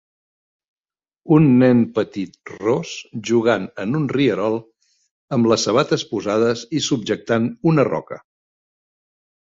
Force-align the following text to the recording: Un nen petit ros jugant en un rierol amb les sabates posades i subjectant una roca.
Un 1.35 1.43
nen 1.63 1.83
petit 1.97 2.53
ros 2.53 2.93
jugant 3.31 3.67
en 3.85 3.99
un 4.01 4.09
rierol 4.17 4.57
amb 5.37 5.51
les 5.55 5.67
sabates 5.69 6.07
posades 6.15 6.65
i 6.81 6.83
subjectant 6.87 7.47
una 7.75 7.87
roca. 7.91 8.19